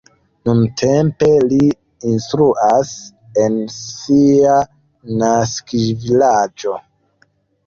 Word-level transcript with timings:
Nuntempe 0.47 1.27
li 1.51 1.59
instruas 2.11 2.93
en 3.43 3.59
sia 3.75 4.57
naskiĝvilaĝo. 5.21 6.75